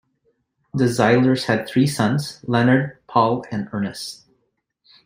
The 0.73 0.85
Zeislers 0.85 1.43
had 1.43 1.67
three 1.67 1.85
sons: 1.85 2.43
Leonard, 2.47 2.97
Paul 3.05 3.45
and 3.51 3.69
Ernest. 3.71 4.25